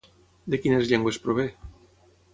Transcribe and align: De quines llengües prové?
De 0.53 0.59
quines 0.63 0.89
llengües 0.93 1.23
prové? 1.27 1.47